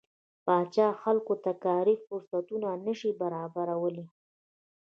پاچا 0.45 0.87
خلکو 1.01 1.33
ته 1.43 1.51
کاري 1.65 1.95
فرصتونه 2.05 2.69
نشي 2.85 3.11
برابرولى. 3.21 4.05